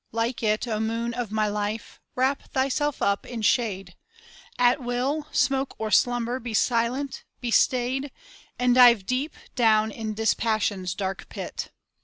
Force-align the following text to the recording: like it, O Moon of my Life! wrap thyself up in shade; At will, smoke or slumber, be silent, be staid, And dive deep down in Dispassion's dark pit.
like 0.11 0.41
it, 0.41 0.67
O 0.67 0.79
Moon 0.79 1.13
of 1.13 1.31
my 1.31 1.47
Life! 1.47 2.01
wrap 2.15 2.49
thyself 2.53 3.03
up 3.03 3.23
in 3.23 3.43
shade; 3.43 3.95
At 4.57 4.81
will, 4.81 5.27
smoke 5.31 5.75
or 5.77 5.91
slumber, 5.91 6.39
be 6.39 6.55
silent, 6.55 7.23
be 7.39 7.51
staid, 7.51 8.09
And 8.57 8.73
dive 8.73 9.05
deep 9.05 9.35
down 9.53 9.91
in 9.91 10.15
Dispassion's 10.15 10.95
dark 10.95 11.29
pit. 11.29 11.69